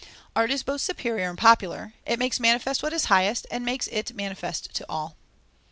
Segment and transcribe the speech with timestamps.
[0.35, 4.15] Art is both superior and popular; it makes manifest what is highest, and makes it
[4.15, 5.15] manifest to all.